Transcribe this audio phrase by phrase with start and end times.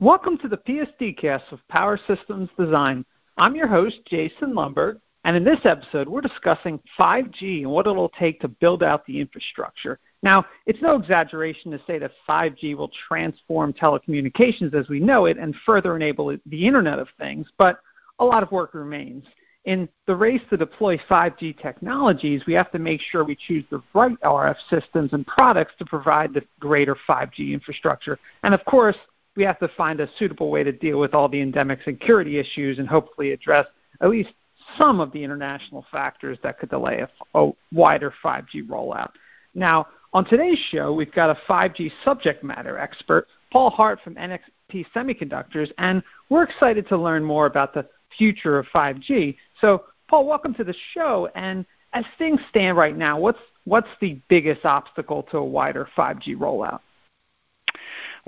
[0.00, 3.04] Welcome to the PSDcast of Power Systems Design.
[3.36, 8.08] I'm your host, Jason Lomberg, and in this episode, we're discussing 5G and what it'll
[8.10, 9.98] take to build out the infrastructure.
[10.22, 15.36] Now, it's no exaggeration to say that 5G will transform telecommunications as we know it
[15.36, 17.80] and further enable the Internet of Things, but
[18.20, 19.24] a lot of work remains.
[19.64, 23.82] In the race to deploy 5G technologies, we have to make sure we choose the
[23.94, 28.16] right RF systems and products to provide the greater 5G infrastructure.
[28.44, 28.96] And of course,
[29.38, 32.80] we have to find a suitable way to deal with all the endemic security issues
[32.80, 33.66] and hopefully address
[34.00, 34.30] at least
[34.76, 39.10] some of the international factors that could delay a, a wider 5G rollout.
[39.54, 44.86] Now, on today's show, we've got a 5G subject matter expert, Paul Hart from NXP
[44.92, 47.86] Semiconductors, and we're excited to learn more about the
[48.18, 49.36] future of 5G.
[49.60, 51.28] So, Paul, welcome to the show.
[51.36, 56.36] And as things stand right now, what's what's the biggest obstacle to a wider 5G
[56.36, 56.80] rollout?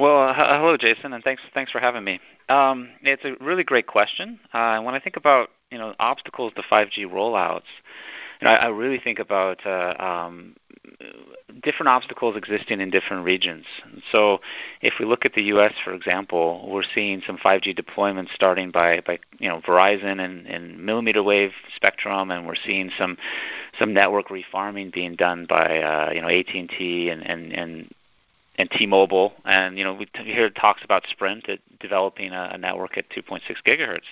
[0.00, 2.20] Well, hello, Jason, and thanks thanks for having me.
[2.48, 4.40] Um, it's a really great question.
[4.51, 7.68] Uh, when I think about you know obstacles to 5G rollouts,
[8.40, 10.56] you know, I, I really think about uh, um,
[11.62, 13.66] different obstacles existing in different regions.
[14.10, 14.38] So,
[14.80, 19.02] if we look at the U.S., for example, we're seeing some 5G deployments starting by,
[19.02, 23.18] by you know Verizon and, and millimeter wave spectrum, and we're seeing some
[23.78, 27.95] some network refarming being done by uh, you know AT&T and and and
[28.60, 31.48] and T-Mobile, and you know we hear talks about Sprint
[31.80, 34.06] developing a, a network at 2.6 gigahertz.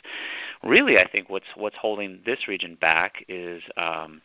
[0.63, 4.23] Really, I think what's what's holding this region back is um,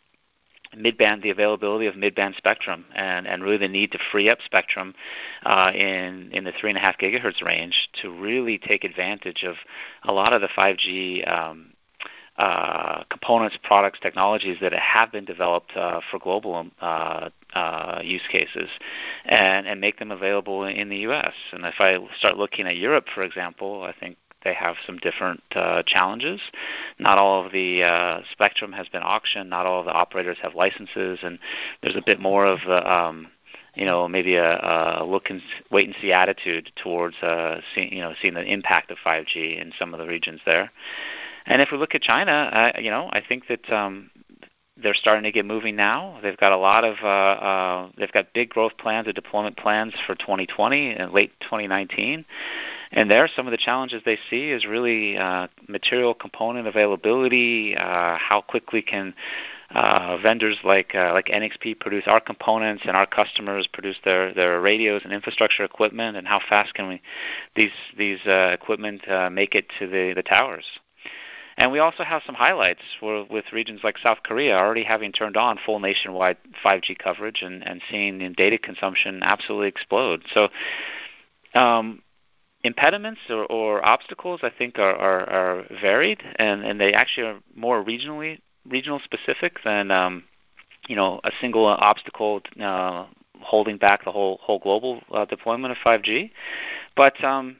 [0.76, 4.94] midband, the availability of midband spectrum, and, and really the need to free up spectrum
[5.44, 9.56] uh, in in the three and a half gigahertz range to really take advantage of
[10.04, 11.73] a lot of the 5G um,
[12.36, 18.68] uh, components, products, technologies that have been developed uh, for global uh, uh, use cases,
[19.26, 21.32] and, and make them available in the U.S.
[21.52, 25.42] And if I start looking at Europe, for example, I think they have some different
[25.54, 26.40] uh, challenges.
[26.98, 29.48] Not all of the uh, spectrum has been auctioned.
[29.48, 31.38] Not all of the operators have licenses, and
[31.82, 33.28] there's a bit more of a, um,
[33.76, 37.16] you know maybe a, a look and wait and see attitude towards
[37.74, 40.72] seeing you know seeing the impact of 5G in some of the regions there.
[41.46, 44.10] And if we look at China, uh, you know I think that um,
[44.76, 46.18] they're starting to get moving now.
[46.22, 49.94] They've got a lot of uh, uh, they've got big growth plans and deployment plans
[50.06, 52.24] for 2020 and late 2019.
[52.92, 57.76] And there, some of the challenges they see is really uh, material component availability.
[57.76, 59.14] Uh, how quickly can
[59.70, 64.60] uh, vendors like uh, like NXP produce our components and our customers produce their their
[64.60, 67.00] radios and infrastructure equipment, and how fast can we
[67.56, 70.64] these these uh, equipment uh, make it to the the towers?
[71.56, 75.36] And we also have some highlights for, with regions like South Korea already having turned
[75.36, 80.24] on full nationwide 5G coverage and, and seeing data consumption absolutely explode.
[80.32, 80.48] So
[81.54, 82.02] um,
[82.64, 87.40] impediments or, or, obstacles, I think, are, are, are, varied, and, and they actually are
[87.54, 90.24] more regionally regional specific than um,
[90.88, 93.06] you know a single obstacle uh,
[93.40, 96.30] holding back the whole whole global uh, deployment of 5G.
[96.96, 97.56] But um,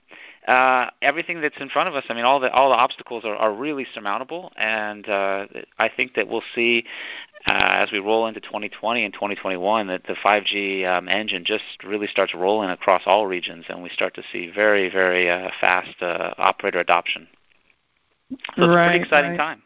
[0.46, 3.34] uh, everything that's in front of us, I mean, all the all the obstacles are,
[3.34, 5.46] are really surmountable, and uh,
[5.78, 6.84] I think that we'll see
[7.46, 12.06] uh, as we roll into 2020 and 2021 that the 5G um, engine just really
[12.06, 16.34] starts rolling across all regions, and we start to see very very uh, fast uh,
[16.36, 17.26] operator adoption.
[18.30, 19.38] So it's right, a pretty exciting right.
[19.38, 19.62] time.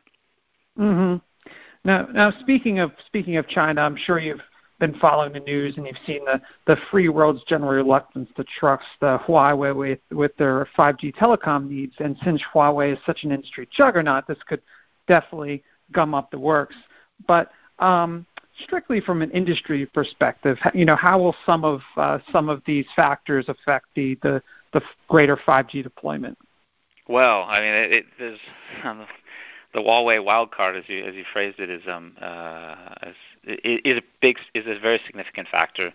[0.78, 1.50] Mm-hmm.
[1.84, 4.42] Now, now speaking of speaking of China, I'm sure you've
[4.78, 8.84] been following the news and you've seen the, the free world's general reluctance to trust
[9.02, 11.94] Huawei with, with their 5G telecom needs.
[11.98, 14.62] And since Huawei is such an industry juggernaut, this could
[15.06, 15.62] definitely
[15.92, 16.76] gum up the works.
[17.26, 18.26] But um,
[18.62, 22.86] strictly from an industry perspective, you know, how will some of uh, some of these
[22.94, 26.38] factors affect the, the, the greater 5G deployment?
[27.08, 28.38] Well, I mean, it, it, there's
[28.82, 29.06] the
[29.74, 32.74] Huawei wild card, as you as you phrased it, is um uh,
[33.44, 35.92] is, is a big is a very significant factor.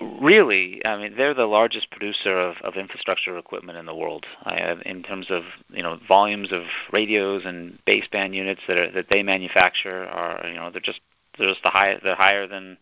[0.00, 4.76] Really, I mean, they're the largest producer of, of infrastructure equipment in the world uh,
[4.86, 6.62] in terms of you know volumes of
[6.92, 11.00] radios and baseband units that are, that they manufacture are you know they're just
[11.38, 12.78] they're just the high they're higher than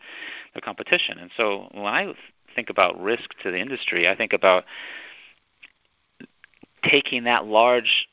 [0.55, 1.19] the competition.
[1.19, 2.12] And so when I
[2.55, 4.64] think about risk to the industry, I think about
[6.84, 8.08] taking that large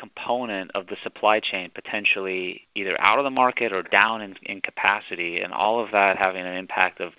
[0.00, 4.60] component of the supply chain potentially either out of the market or down in, in
[4.60, 7.12] capacity, and all of that having an impact of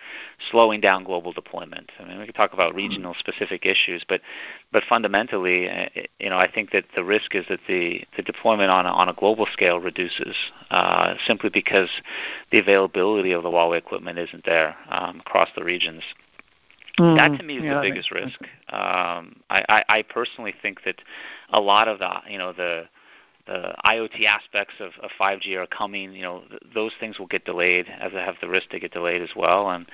[0.49, 1.91] slowing down global deployment.
[1.99, 4.21] I mean, we could talk about regional specific issues, but
[4.71, 5.85] but fundamentally, uh,
[6.19, 9.09] you know, I think that the risk is that the, the deployment on a, on
[9.09, 10.35] a global scale reduces
[10.71, 11.89] uh, simply because
[12.51, 16.03] the availability of the Huawei equipment isn't there um, across the regions.
[16.99, 18.41] Mm, that to me is yeah, the biggest risk.
[18.69, 21.01] Um, I, I, I personally think that
[21.49, 22.87] a lot of the you know the
[23.47, 26.13] the IoT aspects of, of 5G are coming.
[26.13, 28.91] You know, th- those things will get delayed, as they have the risk to get
[28.91, 29.69] delayed as well.
[29.69, 29.85] And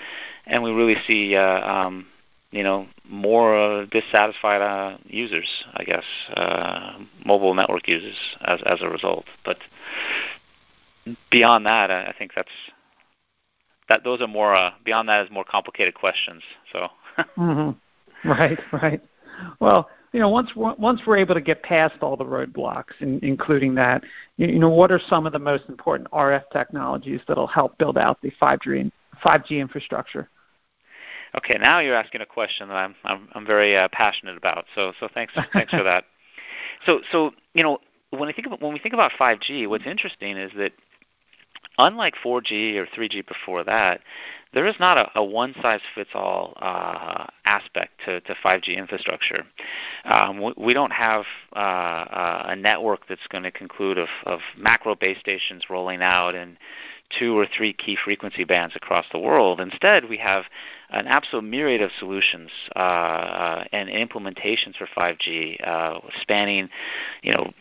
[0.45, 2.07] and we really see, uh, um,
[2.51, 6.03] you know, more uh, dissatisfied uh, users, I guess,
[6.35, 9.25] uh, mobile network users as as a result.
[9.45, 9.57] But
[11.31, 12.49] beyond that, I, I think that's
[13.89, 14.03] that.
[14.03, 16.43] Those are more uh, beyond that is more complicated questions.
[16.71, 16.87] So.
[17.37, 18.29] mm-hmm.
[18.29, 19.01] Right, right.
[19.59, 23.75] Well, you know, once once we're able to get past all the roadblocks, in, including
[23.75, 24.03] that,
[24.37, 27.97] you, you know, what are some of the most important RF technologies that'll help build
[27.97, 28.91] out the 5G
[29.23, 30.29] 5G infrastructure?
[31.35, 34.65] Okay, now you're asking a question that I'm I'm, I'm very uh, passionate about.
[34.75, 36.05] So so thanks thanks for that.
[36.85, 37.79] So so you know
[38.11, 40.73] when I think about when we think about 5G, what's interesting is that
[41.77, 44.01] unlike 4G or 3G before that,
[44.53, 49.43] there is not a, a one-size-fits-all uh, aspect to, to 5G infrastructure.
[50.05, 51.25] Um, we, we, don't have
[51.55, 56.33] uh, uh, a network that's going to conclude of, of, macro base stations rolling out
[56.33, 56.57] in
[57.19, 59.59] two or three key frequency bands across the world.
[59.59, 60.45] Instead, we have
[60.89, 66.69] an absolute myriad of solutions uh, uh, and implementations for 5G, uh, spanning,
[67.21, 67.51] you know,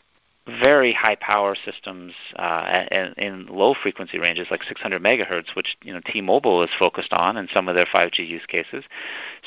[0.47, 2.85] very high power systems uh,
[3.17, 7.49] in, low frequency ranges like 600 megahertz, which you know T-Mobile is focused on in
[7.53, 8.85] some of their 5G use cases,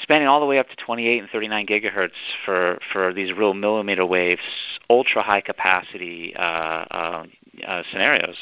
[0.01, 2.11] spanning all the way up to 28 and 39 gigahertz
[2.45, 4.41] for for these real millimeter waves,
[4.89, 7.25] ultra high capacity uh, uh,
[7.65, 8.37] uh scenarios.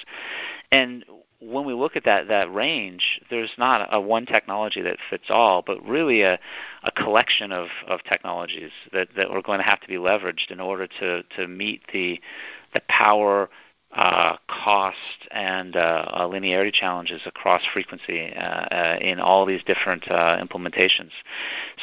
[0.72, 1.06] And
[1.40, 5.62] when we look at that that range, there's not a one technology that fits all,
[5.62, 6.40] but really a,
[6.84, 10.60] a collection of, of technologies that, that are going to have to be leveraged in
[10.60, 12.20] order to, to meet the
[12.74, 13.50] the power,
[13.94, 20.10] uh, cost, and uh, uh, linearity challenges across frequency uh, uh, in all these different
[20.12, 21.12] uh, implementations.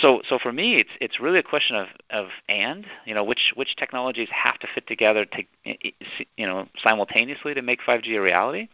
[0.00, 3.52] So, so for me, it's it's really a question of, of and you know which
[3.56, 5.42] which technologies have to fit together to
[6.36, 8.68] you know simultaneously to make 5G a reality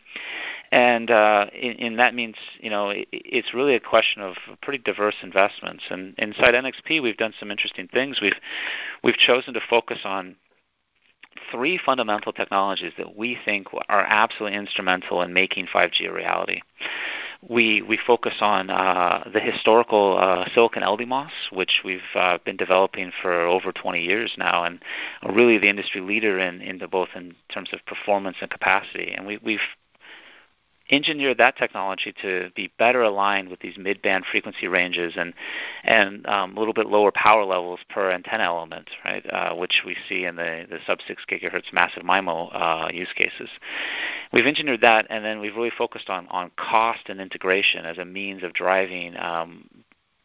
[0.72, 5.16] and uh, and that means you know it, it's really a question of pretty diverse
[5.22, 5.84] investments.
[5.90, 8.20] And inside NXP, we've done some interesting things.
[8.20, 8.38] We've
[9.02, 10.36] we've chosen to focus on
[11.50, 16.60] three fundamental technologies that we think are absolutely instrumental in making 5G a reality.
[17.48, 23.12] We we focus on uh, the historical uh, silicon LDMOS, which we've uh, been developing
[23.22, 24.78] for over 20 years now, and
[25.26, 29.14] really the industry leader in, in both in terms of performance and capacity.
[29.16, 29.60] And we, we've
[30.90, 35.32] engineered that technology to be better aligned with these mid-band frequency ranges and
[35.84, 39.24] and um, a little bit lower power levels per antenna element, right?
[39.30, 43.48] Uh, which we see in the, the sub 6 gigahertz massive MIMO uh, use cases.
[44.32, 48.04] We've engineered that, and then we've really focused on on cost and integration as a
[48.04, 49.68] means of driving um,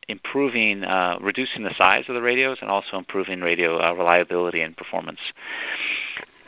[0.07, 4.77] improving, uh, reducing the size of the radios, and also improving radio uh, reliability and
[4.77, 5.19] performance.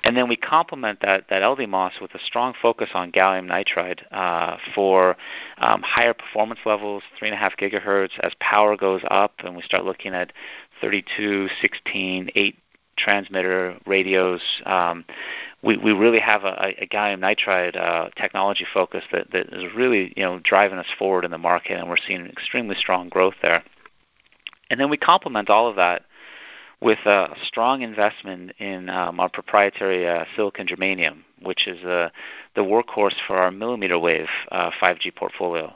[0.08, 4.04] And then we complement that, that LD LDMOS with a strong focus on gallium nitride
[4.10, 5.18] uh, for
[5.58, 8.18] um, higher performance levels, 3.5 gigahertz.
[8.22, 10.32] As power goes up and we start looking at
[10.80, 12.56] 32, 16, 8
[12.98, 15.04] transmitter radios, um,
[15.62, 20.14] we, we really have a, a gallium nitride uh, technology focus that, that is really
[20.16, 23.62] you know driving us forward in the market, and we're seeing extremely strong growth there.
[24.70, 26.04] And then we complement all of that
[26.80, 32.10] with a strong investment in um, our proprietary uh, silicon germanium, which is uh,
[32.56, 35.74] the workhorse for our millimeter wave uh, 5G portfolio,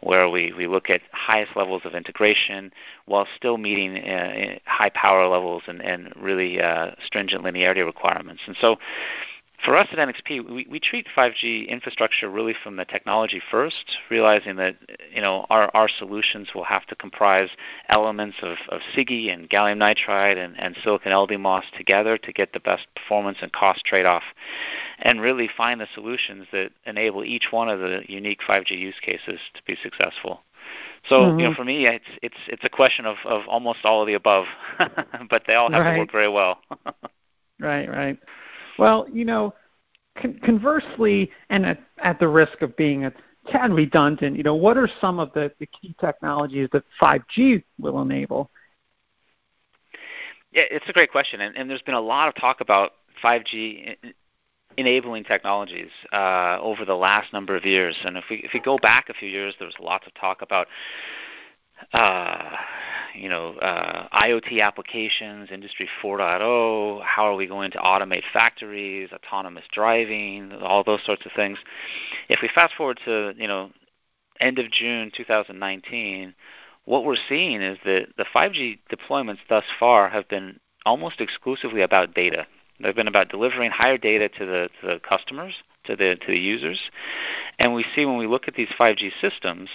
[0.00, 2.70] where we, we look at highest levels of integration
[3.06, 8.42] while still meeting uh, high power levels and, and really uh, stringent linearity requirements.
[8.46, 8.76] And so
[9.62, 14.56] for us at NXP, we, we treat 5G infrastructure really from the technology first, realizing
[14.56, 14.76] that
[15.14, 17.48] you know our, our solutions will have to comprise
[17.88, 22.60] elements of, of SiGe and gallium nitride and, and silicon LDMOS together to get the
[22.60, 24.24] best performance and cost trade-off,
[24.98, 29.38] and really find the solutions that enable each one of the unique 5G use cases
[29.54, 30.40] to be successful.
[31.08, 31.38] So mm-hmm.
[31.38, 34.14] you know, for me, it's it's it's a question of, of almost all of the
[34.14, 34.46] above,
[35.30, 35.94] but they all have right.
[35.94, 36.58] to work very well.
[37.60, 38.18] right, right.
[38.78, 39.54] Well, you know,
[40.20, 43.12] con- conversely, and at, at the risk of being a
[43.50, 48.00] tad redundant, you know, what are some of the, the key technologies that 5G will
[48.00, 48.50] enable?
[50.52, 53.96] Yeah, it's a great question, and, and there's been a lot of talk about 5G
[54.76, 57.96] enabling technologies uh, over the last number of years.
[58.04, 60.42] And if we if we go back a few years, there was lots of talk
[60.42, 60.66] about
[61.92, 62.56] uh,
[63.14, 69.64] you know, uh, IoT applications, Industry 4.0, how are we going to automate factories, autonomous
[69.72, 71.58] driving, all those sorts of things.
[72.28, 73.70] If we fast forward to, you know,
[74.40, 76.34] end of June 2019,
[76.84, 82.14] what we're seeing is that the 5G deployments thus far have been almost exclusively about
[82.14, 82.46] data.
[82.80, 85.54] They've been about delivering higher data to the, to the customers,
[85.84, 86.90] to the to the users,
[87.58, 89.68] and we see when we look at these 5G systems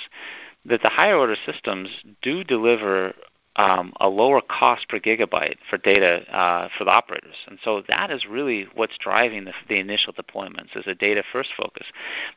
[0.65, 1.89] that the higher order systems
[2.21, 3.13] do deliver
[3.59, 7.35] um, a lower cost per gigabyte for data uh, for the operators.
[7.47, 11.49] And so that is really what's driving the, the initial deployments is a data first
[11.57, 11.85] focus.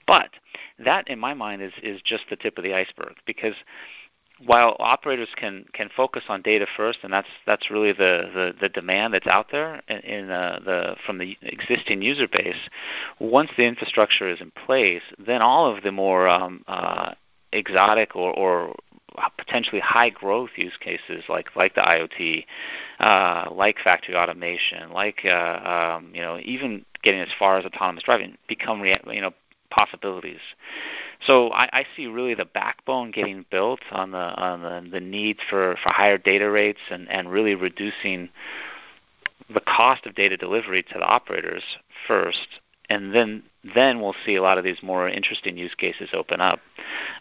[0.04, 0.30] But
[0.84, 3.54] that, in my mind, is, is just the tip of the iceberg because
[4.44, 8.68] while operators can, can focus on data first, and that's that's really the, the, the
[8.68, 12.68] demand that's out there in, in uh, the from the existing user base.
[13.20, 17.12] Once the infrastructure is in place, then all of the more um, uh,
[17.52, 18.74] exotic or, or
[19.52, 22.46] potentially high growth use cases like like the IoT,
[23.00, 28.02] uh, like factory automation, like uh, um, you know even getting as far as autonomous
[28.02, 29.32] driving become rea- you know
[29.70, 30.40] possibilities.
[31.26, 35.38] So I, I see really the backbone getting built on the on the, the need
[35.50, 38.30] for, for higher data rates and, and really reducing
[39.52, 41.62] the cost of data delivery to the operators
[42.06, 43.42] first and then
[43.74, 46.60] then we'll see a lot of these more interesting use cases open up.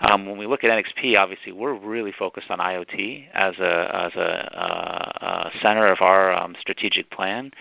[0.02, 4.16] Um, when we look at NXP, obviously we're really focused on IoT as a as
[4.16, 7.52] a, uh, uh, center of our um, strategic plan.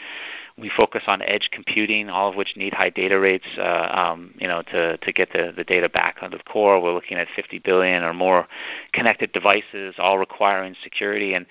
[0.57, 4.47] We focus on edge computing, all of which need high data rates, uh, um, you
[4.47, 6.83] know, to, to get the, the data back onto the core.
[6.83, 8.47] We're looking at 50 billion or more
[8.93, 11.33] connected devices, all requiring security.
[11.33, 11.47] And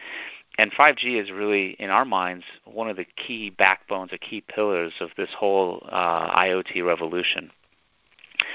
[0.60, 4.92] and 5G is really, in our minds, one of the key backbones or key pillars
[5.00, 7.50] of this whole uh, IoT revolution.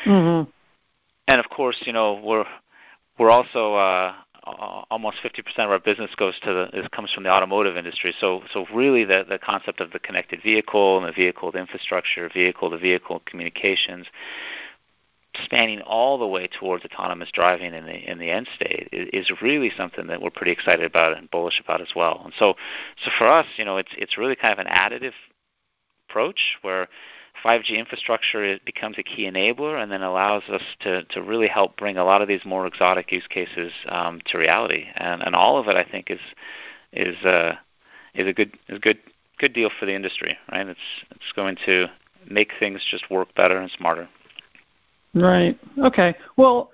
[0.05, 0.51] Mm-hmm.
[1.29, 2.45] And of course, you know, we're
[3.19, 4.13] we're also uh,
[4.91, 8.15] almost 50% of our business goes to the is, comes from the automotive industry.
[8.21, 12.29] So so really, the the concept of the connected vehicle and the vehicle to infrastructure,
[12.29, 14.07] vehicle to vehicle communications,
[15.43, 19.43] spanning all the way towards autonomous driving in the in the end state is, is
[19.43, 22.23] really something that we're pretty excited about and bullish about as well.
[22.25, 22.55] And so,
[23.05, 25.13] so for us, you know, it's it's really kind of an additive
[26.09, 26.89] approach where
[27.45, 31.97] 5G infrastructure becomes a key enabler and then allows us to, to really help bring
[31.97, 34.87] a lot of these more exotic use cases um, to reality.
[34.95, 36.21] And, and all of it, I think, is
[36.93, 37.57] is uh,
[38.15, 38.99] is a good is a good
[39.39, 40.67] good deal for the industry, right?
[40.67, 41.89] It's it's going to
[42.29, 44.09] make things just work better and smarter.
[45.15, 45.59] Right.
[45.79, 46.15] Okay.
[46.37, 46.71] Well,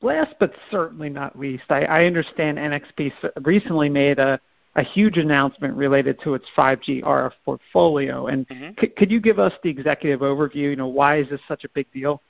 [0.00, 3.12] last but certainly not least, I, I understand NXP
[3.44, 4.40] recently made a,
[4.76, 8.26] a huge announcement related to its 5G RF portfolio.
[8.26, 8.80] And mm-hmm.
[8.80, 10.70] c- could you give us the executive overview?
[10.70, 12.20] You know, why is this such a big deal?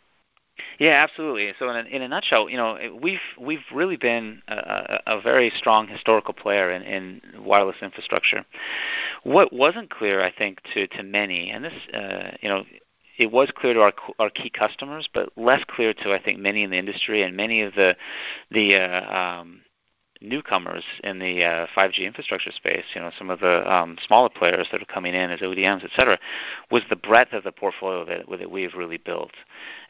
[0.78, 1.52] Yeah, absolutely.
[1.58, 5.50] So, in a, in a nutshell, you know, we've we've really been a, a very
[5.56, 8.44] strong historical player in, in wireless infrastructure.
[9.22, 12.64] What wasn't clear, I think, to to many, and this, uh, you know,
[13.22, 16.62] it was clear to our our key customers, but less clear to I think many
[16.62, 17.96] in the industry and many of the
[18.50, 19.62] the uh, um,
[20.22, 22.84] newcomers in the uh, 5G infrastructure space.
[22.94, 25.90] You know, some of the um, smaller players that are coming in as ODMs, et
[25.94, 26.18] cetera,
[26.70, 29.32] was the breadth of the portfolio that, that we've really built.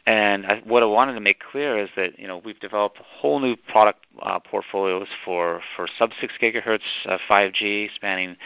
[0.04, 3.38] And I, what I wanted to make clear is that you know we've developed whole
[3.38, 8.36] new product uh, portfolios for for sub 6 gigahertz uh, 5G, spanning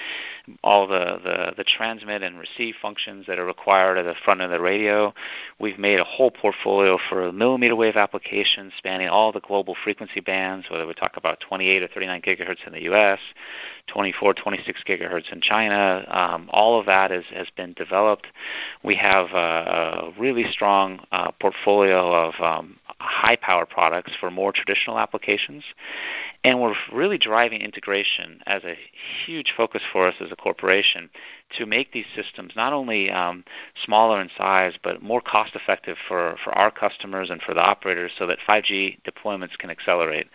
[0.63, 4.51] all the, the the transmit and receive functions that are required at the front of
[4.51, 5.15] the radio.
[5.59, 10.67] We've made a whole portfolio for millimeter wave applications, spanning all the global frequency bands,
[10.71, 13.19] whether we talk about 28 or 39 gigahertz in the U.S.,
[13.87, 16.05] 24, 26 gigahertz in China.
[16.09, 18.27] Um, all of that is, has been developed.
[18.83, 24.53] We have a, a really strong uh, portfolio of um, high power products for more
[24.53, 25.65] traditional applications.
[26.45, 28.77] And we're really driving integration as a
[29.25, 31.11] huge focus for us as a corporation
[31.59, 33.45] to make these systems not only um,
[33.85, 38.13] smaller in size but more cost effective for, for our customers and for the operators
[38.19, 40.29] so that 5G deployments can accelerate.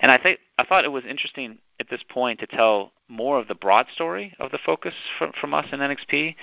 [0.00, 3.48] And I think I thought it was interesting at this point to tell more of
[3.48, 6.34] the broad story of the focus from, from us in NXP,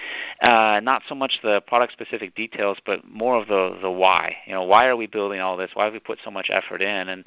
[0.42, 4.36] uh, not so much the product specific details, but more of the the why.
[4.48, 5.72] You know, why are we building all this?
[5.74, 7.10] Why have we put so much effort in?
[7.10, 7.26] And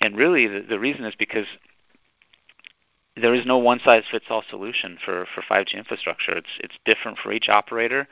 [0.00, 1.46] and really, the, the reason is because
[3.16, 6.36] there is no one size fits all solution for, for 5G infrastructure.
[6.36, 8.06] It's it's different for each operator,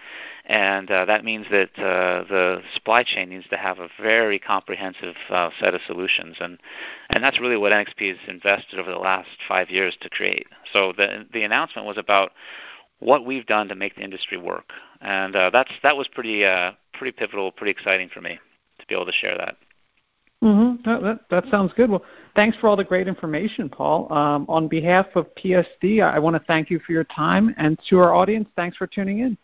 [0.46, 5.14] and uh, that means that uh, the supply chain needs to have a very comprehensive
[5.30, 6.58] uh, set of solutions, and
[7.10, 10.46] and that's really what NXP has invested over the last five years to create.
[10.72, 12.32] So the the announcement was about
[12.98, 16.72] what we've done to make the industry work, and uh, that's that was pretty uh,
[16.92, 18.38] pretty pivotal, pretty exciting for me
[18.80, 19.56] to be able to share that.
[20.42, 20.88] Mm-hmm.
[20.88, 21.90] That, that, that, sounds good.
[21.90, 22.04] Well,
[22.36, 24.12] thanks for all the great information, Paul.
[24.12, 27.98] Um, on behalf of PSD, I want to thank you for your time, and to
[27.98, 29.36] our audience, thanks for tuning in.